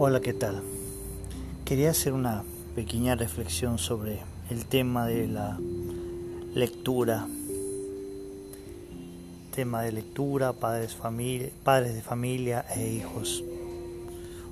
Hola, 0.00 0.20
¿qué 0.20 0.32
tal? 0.32 0.62
Quería 1.64 1.90
hacer 1.90 2.12
una 2.12 2.44
pequeña 2.76 3.16
reflexión 3.16 3.78
sobre 3.78 4.20
el 4.48 4.64
tema 4.64 5.08
de 5.08 5.26
la 5.26 5.58
lectura. 6.54 7.26
Tema 9.52 9.82
de 9.82 9.90
lectura, 9.90 10.52
padres, 10.52 10.94
familia, 10.94 11.50
padres 11.64 11.96
de 11.96 12.02
familia 12.02 12.64
e 12.76 12.92
hijos. 12.92 13.42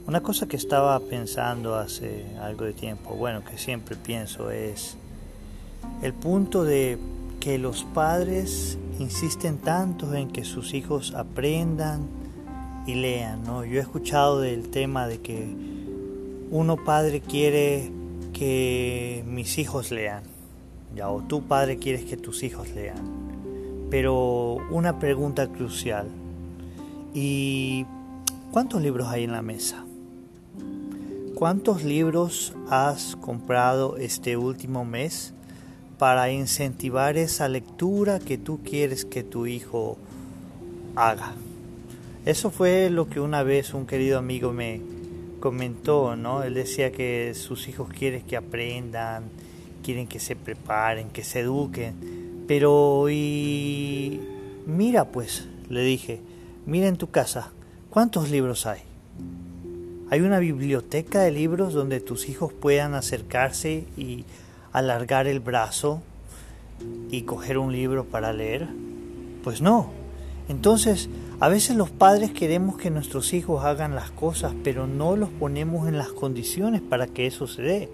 Una 0.09 0.21
cosa 0.21 0.49
que 0.49 0.57
estaba 0.57 0.99
pensando 0.99 1.77
hace 1.77 2.27
algo 2.41 2.65
de 2.65 2.73
tiempo, 2.73 3.15
bueno, 3.15 3.45
que 3.45 3.57
siempre 3.57 3.95
pienso 3.95 4.51
es 4.51 4.97
el 6.03 6.13
punto 6.13 6.65
de 6.65 6.99
que 7.39 7.59
los 7.59 7.85
padres 7.85 8.79
insisten 8.99 9.59
tanto 9.59 10.13
en 10.13 10.29
que 10.29 10.43
sus 10.43 10.75
hijos 10.75 11.15
aprendan, 11.15 12.26
y 12.87 12.95
lean, 12.95 13.43
¿no? 13.45 13.65
Yo 13.65 13.79
he 13.79 13.83
escuchado 13.83 14.41
del 14.41 14.71
tema 14.71 15.09
de 15.09 15.19
que 15.19 15.49
uno 16.51 16.77
padre 16.77 17.21
quiere 17.21 17.91
que 18.33 19.25
mis 19.27 19.59
hijos 19.59 19.91
lean, 19.91 20.23
ya, 20.95 21.09
o 21.09 21.23
tu 21.23 21.43
padre 21.43 21.79
quieres 21.79 22.05
que 22.05 22.17
tus 22.17 22.43
hijos 22.43 22.69
lean. 22.71 23.27
Pero 23.91 24.59
una 24.71 24.99
pregunta 24.99 25.49
crucial, 25.49 26.07
¿y 27.13 27.85
cuántos 28.53 28.83
libros 28.83 29.09
hay 29.09 29.25
en 29.25 29.33
la 29.33 29.43
mesa? 29.43 29.85
¿Cuántos 31.35 31.85
libros 31.85 32.55
has 32.71 33.17
comprado 33.17 33.97
este 33.99 34.37
último 34.37 34.85
mes 34.85 35.35
para 35.99 36.31
incentivar 36.31 37.17
esa 37.19 37.49
lectura 37.49 38.21
que 38.21 38.39
tú 38.39 38.61
quieres 38.65 39.05
que 39.05 39.23
tu 39.23 39.47
hijo 39.47 39.99
haga? 40.95 41.35
Eso 42.27 42.51
fue 42.51 42.91
lo 42.91 43.09
que 43.09 43.21
una 43.21 43.45
vez 43.45 43.73
un 43.73 43.87
querido 43.87 44.19
amigo 44.19 44.53
me 44.53 44.81
comentó, 45.39 46.17
¿no? 46.17 46.43
Él 46.43 46.55
decía 46.55 46.91
que 46.91 47.35
sus 47.37 47.69
hijos 47.69 47.89
quieren 47.89 48.23
que 48.23 48.37
aprendan, 48.37 49.31
quieren 49.85 50.09
que 50.09 50.19
se 50.19 50.35
preparen, 50.35 51.11
que 51.11 51.23
se 51.23 51.41
eduquen, 51.41 51.95
pero 52.49 53.09
y 53.09 54.21
mira 54.67 55.05
pues, 55.05 55.47
le 55.69 55.83
dije, 55.83 56.19
mira 56.67 56.89
en 56.89 56.97
tu 56.97 57.11
casa, 57.11 57.53
¿cuántos 57.91 58.29
libros 58.29 58.67
hay? 58.67 58.81
¿Hay 60.11 60.21
una 60.21 60.41
biblioteca 60.41 61.21
de 61.21 61.31
libros 61.31 61.75
donde 61.75 62.01
tus 62.01 62.29
hijos 62.29 62.53
puedan 62.53 62.95
acercarse 62.95 63.85
y 63.97 64.25
alargar 64.73 65.29
el 65.29 65.39
brazo 65.39 66.03
y 67.09 67.23
coger 67.23 67.59
un 67.59 67.73
libro 67.73 68.05
para 68.05 68.33
leer? 68.33 68.67
Pues 69.45 69.63
no. 69.63 69.93
Entonces, 70.49 71.09
a 71.39 71.49
veces 71.49 71.77
los 71.77 71.91
padres 71.91 72.31
queremos 72.31 72.79
que 72.79 72.91
nuestros 72.91 73.35
hijos 73.35 73.65
hagan 73.65 73.95
las 73.95 74.11
cosas, 74.11 74.55
pero 74.65 74.87
no 74.87 75.17
los 75.17 75.29
ponemos 75.29 75.87
en 75.87 75.99
las 75.99 76.09
condiciones 76.09 76.81
para 76.81 77.07
que 77.07 77.27
eso 77.27 77.47
se 77.47 77.63
dé. 77.63 77.89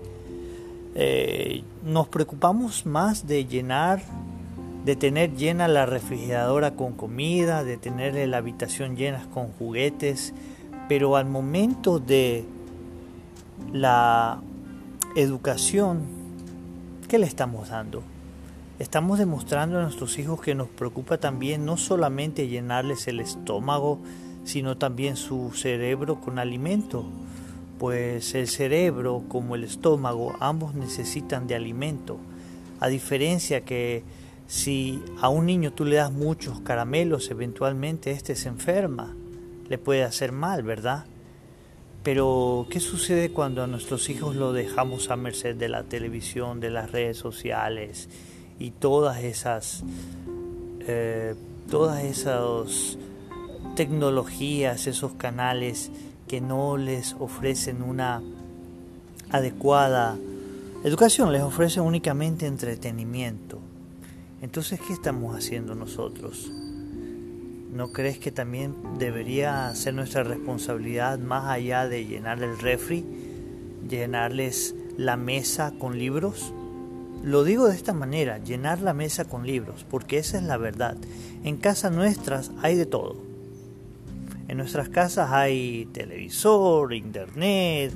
Eh, 0.95 1.63
nos 1.85 2.07
preocupamos 2.07 2.87
más 2.87 3.27
de 3.27 3.47
llenar, 3.47 4.03
de 4.85 4.95
tener 4.95 5.35
llena 5.35 5.67
la 5.67 5.87
refrigeradora 5.87 6.75
con 6.75 6.93
comida, 6.93 7.65
de 7.65 7.79
tener 7.79 8.29
la 8.29 8.37
habitación 8.37 8.97
llena 8.97 9.27
con 9.35 9.49
juguetes, 9.49 10.33
pero 10.89 11.17
al 11.17 11.27
momento 11.27 11.99
de 11.99 12.45
la 13.73 14.41
educación, 15.17 16.03
¿qué 17.09 17.19
le 17.19 17.27
estamos 17.27 17.71
dando? 17.71 18.03
Estamos 18.79 19.19
demostrando 19.19 19.79
a 19.79 19.83
nuestros 19.83 20.19
hijos 20.19 20.41
que 20.41 20.55
nos 20.55 20.67
preocupa 20.69 21.19
también 21.19 21.67
no 21.67 21.77
solamente 21.77 22.49
llenarles 22.49 23.07
el 23.07 23.21
estómago, 23.21 24.01
sino 24.45 24.79
también 24.79 25.17
su 25.17 25.53
cerebro 25.55 26.21
con 26.21 26.39
alimento, 26.39 27.05
pues 27.79 28.35
el 28.35 28.49
cerebro 28.49 29.25
como 29.29 29.57
el 29.57 29.65
estómago 29.65 30.35
ambos 30.41 30.75
necesitan 30.75 31.47
de 31.47 31.55
alimento, 31.55 32.19
a 32.81 32.89
diferencia 32.89 33.63
que 33.63 34.05
si 34.47 35.03
a 35.21 35.29
un 35.29 35.47
niño 35.47 35.73
tú 35.73 35.85
le 35.85 35.97
das 35.97 36.11
muchos 36.11 36.61
caramelos, 36.61 37.31
eventualmente 37.31 38.11
éste 38.11 38.35
se 38.35 38.49
enferma, 38.49 39.15
le 39.69 39.79
puede 39.79 40.03
hacer 40.03 40.33
mal, 40.33 40.63
¿verdad? 40.63 41.05
Pero, 42.03 42.67
¿qué 42.69 42.81
sucede 42.81 43.31
cuando 43.31 43.63
a 43.63 43.69
nuestros 43.69 44.09
hijos 44.09 44.35
lo 44.35 44.53
dejamos 44.53 45.11
a 45.11 45.17
merced 45.17 45.55
de 45.55 45.69
la 45.69 45.85
televisión, 45.85 46.59
de 46.59 46.71
las 46.71 46.91
redes 46.91 47.19
sociales 47.19 48.09
y 48.63 48.71
todas 48.71 49.25
esas, 49.25 49.83
eh, 50.87 51.35
todas 51.69 52.05
esas 52.05 52.97
tecnologías, 53.75 54.87
esos 54.87 55.15
canales 55.15 55.91
que 56.29 56.41
no 56.41 56.77
les 56.77 57.17
ofrecen 57.19 57.83
una 57.83 58.23
adecuada 59.31 60.17
educación, 60.85 61.33
les 61.33 61.43
ofrecen 61.43 61.83
únicamente 61.83 62.47
entretenimiento. 62.47 63.59
Entonces, 64.43 64.79
¿qué 64.87 64.93
estamos 64.93 65.37
haciendo 65.37 65.75
nosotros? 65.75 66.49
¿No 67.73 67.91
crees 67.91 68.21
que 68.21 68.31
también 68.31 68.77
debería 68.97 69.75
ser 69.75 69.95
nuestra 69.95 70.23
responsabilidad 70.23 71.19
más 71.19 71.47
allá 71.47 71.89
de 71.89 72.07
llenar 72.07 72.41
el 72.41 72.57
refri, 72.57 73.05
llenarles 73.89 74.77
la 74.97 75.17
mesa 75.17 75.73
con 75.81 75.99
libros? 75.99 76.53
Lo 77.23 77.45
digo 77.45 77.69
de 77.69 77.77
esta 77.77 77.93
manera, 77.93 78.39
llenar 78.39 78.81
la 78.81 78.95
mesa 78.95 79.25
con 79.25 79.47
libros, 79.47 79.87
porque 79.89 80.19
esa 80.19 80.39
es 80.39 80.43
la 80.43 80.57
verdad. 80.57 80.97
En 81.45 81.57
casas 81.57 81.93
nuestras 81.93 82.51
hay 82.63 82.75
de 82.75 82.85
todo. 82.85 83.17
En 84.49 84.57
nuestras 84.57 84.89
casas 84.89 85.31
hay 85.31 85.89
televisor, 85.93 86.93
internet, 86.93 87.93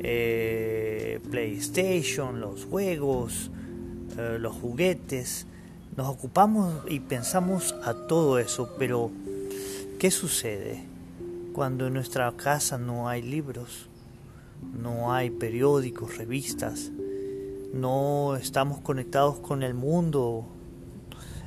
eh, 0.00 1.20
PlayStation, 1.30 2.40
los 2.40 2.64
juegos, 2.64 3.52
eh, 4.18 4.38
los 4.40 4.56
juguetes. 4.56 5.46
Nos 5.96 6.08
ocupamos 6.08 6.74
y 6.88 6.98
pensamos 6.98 7.72
a 7.84 7.94
todo 7.94 8.40
eso, 8.40 8.74
pero 8.80 9.12
¿qué 10.00 10.10
sucede 10.10 10.82
cuando 11.52 11.86
en 11.86 11.94
nuestra 11.94 12.32
casa 12.32 12.78
no 12.78 13.08
hay 13.08 13.22
libros, 13.22 13.88
no 14.76 15.14
hay 15.14 15.30
periódicos, 15.30 16.18
revistas? 16.18 16.90
No 17.72 18.36
estamos 18.36 18.80
conectados 18.80 19.38
con 19.38 19.62
el 19.62 19.74
mundo 19.74 20.46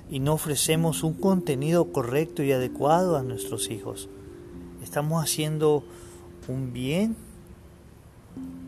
y 0.09 0.19
no 0.19 0.34
ofrecemos 0.34 1.03
un 1.03 1.13
contenido 1.13 1.91
correcto 1.91 2.44
y 2.44 2.52
adecuado 2.52 3.18
a 3.18 3.24
nuestros 3.24 3.69
hijos. 3.69 4.09
¿Estamos 4.84 5.24
haciendo 5.24 5.84
un 6.47 6.74
bien 6.74 7.16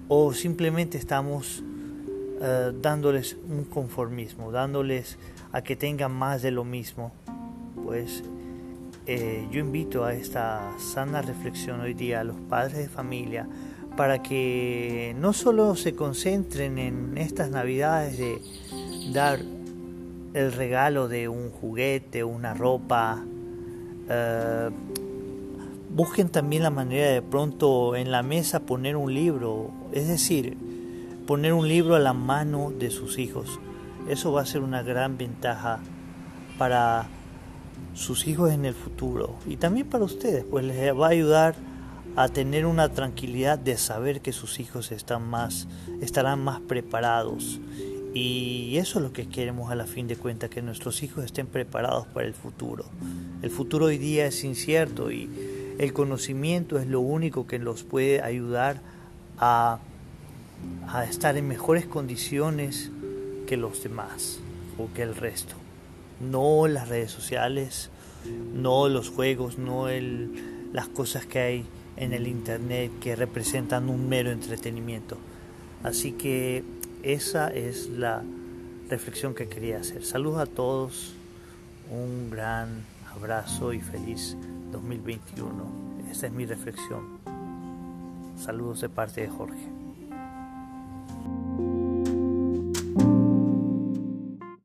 o 0.08 0.34
simplemente 0.34 0.98
estamos 0.98 1.64
eh, 2.42 2.72
dándoles 2.82 3.38
un 3.50 3.64
conformismo, 3.64 4.52
dándoles 4.52 5.18
a 5.52 5.62
que 5.62 5.76
tengan 5.76 6.12
más 6.12 6.42
de 6.42 6.52
lo 6.52 6.64
mismo? 6.64 7.12
Pues 7.84 8.24
eh, 9.08 9.48
yo 9.52 9.60
invito 9.60 10.06
a 10.06 10.14
esta 10.14 10.74
sana 10.78 11.22
reflexión 11.22 11.82
hoy 11.82 11.96
día 11.96 12.20
a 12.20 12.24
los 12.24 12.38
padres 12.50 12.78
de 12.78 12.88
familia 12.88 13.48
para 13.96 14.22
que 14.22 15.16
no 15.20 15.34
solo 15.34 15.76
se 15.76 15.96
concentren 15.96 16.78
en 16.78 17.18
estas 17.18 17.50
navidades 17.50 18.18
de 18.18 18.42
dar 19.14 19.40
el 20.34 20.52
regalo 20.54 21.08
de 21.08 21.28
un 21.28 21.52
juguete, 21.52 22.24
una 22.24 22.54
ropa, 22.54 23.24
eh, 24.10 24.70
busquen 25.94 26.30
también 26.30 26.64
la 26.64 26.70
manera 26.70 27.10
de 27.10 27.22
pronto 27.22 27.96
en 27.96 28.12
la 28.12 28.24
mesa 28.24 28.62
poner 28.62 28.96
un 28.96 29.14
libro, 29.14 29.72
es 29.92 30.08
decir, 30.08 30.58
poner 31.28 31.54
un 31.54 31.68
libro 31.68 31.96
a 31.96 32.00
la 32.00 32.14
mano 32.14 32.72
de 32.72 32.92
sus 32.92 33.18
hijos. 33.18 33.60
Eso 34.08 34.32
va 34.32 34.42
a 34.42 34.46
ser 34.46 34.62
una 34.62 34.84
gran 34.84 35.18
ventaja 35.18 35.80
para 36.58 37.08
sus 37.94 38.28
hijos 38.28 38.52
en 38.52 38.66
el 38.66 38.74
futuro 38.74 39.36
y 39.46 39.58
también 39.58 39.88
para 39.88 40.06
ustedes, 40.06 40.46
pues 40.46 40.64
les 40.64 40.98
va 40.98 41.08
a 41.08 41.10
ayudar 41.10 41.56
a 42.16 42.28
tener 42.30 42.66
una 42.66 42.90
tranquilidad 42.90 43.58
de 43.58 43.78
saber 43.78 44.22
que 44.22 44.34
sus 44.34 44.60
hijos 44.60 44.92
están 44.92 45.30
más, 45.30 45.68
estarán 46.02 46.44
más 46.44 46.60
preparados. 46.60 47.60
Y 48.14 48.76
eso 48.78 49.00
es 49.00 49.04
lo 49.04 49.14
que 49.14 49.30
queremos 49.30 49.72
a 49.72 49.76
la 49.76 49.86
fin 49.86 50.08
de 50.08 50.18
cuentas, 50.18 50.50
que 50.50 50.62
nuestros 50.62 51.02
hijos 51.04 51.24
estén 51.24 51.48
preparados 51.48 52.08
para 52.08 52.28
el 52.28 52.34
futuro. 52.34 52.86
El 53.42 53.50
futuro 53.50 53.86
hoy 53.86 53.98
día 53.98 54.26
es 54.26 54.44
incierto 54.44 55.12
y 55.12 55.30
el 55.80 55.94
conocimiento 55.94 56.78
es 56.78 56.88
lo 56.88 57.00
único 57.00 57.48
que 57.48 57.58
los 57.58 57.84
puede 57.84 58.22
ayudar 58.22 58.82
a, 59.38 59.80
a 60.90 61.06
estar 61.06 61.38
en 61.38 61.48
mejores 61.48 61.86
condiciones 61.86 62.92
que 63.48 63.56
los 63.56 63.82
demás 63.82 64.40
o 64.78 64.94
que 64.94 65.04
el 65.04 65.16
resto. 65.16 65.56
No 66.20 66.68
las 66.68 66.90
redes 66.90 67.12
sociales, 67.12 67.90
no 68.54 68.90
los 68.90 69.10
juegos, 69.10 69.58
no 69.58 69.88
el, 69.88 70.70
las 70.74 70.90
cosas 70.90 71.26
que 71.26 71.40
hay 71.40 71.66
en 71.98 72.14
el 72.14 72.28
Internet 72.28 72.92
que 73.00 73.16
representan 73.16 73.90
un 73.90 74.08
mero 74.10 74.32
entretenimiento. 74.32 75.18
Así 75.84 76.14
que 76.14 76.64
esa 77.04 77.48
es 77.50 77.90
la 77.90 78.24
reflexión 78.90 79.34
que 79.34 79.48
quería 79.48 79.80
hacer. 79.80 80.04
Saludos 80.04 80.40
a 80.40 80.46
todos, 80.46 81.14
un 81.90 82.30
gran 82.30 82.84
abrazo 83.16 83.74
y 83.74 83.82
feliz 83.82 84.38
2021. 84.72 85.82
Esa 86.12 86.28
es 86.28 86.34
mi 86.34 86.46
reflexión. 86.46 87.20
Saludos 88.38 88.82
de 88.82 88.90
parte 88.90 89.22
de 89.22 89.28
Jorge. 89.28 89.81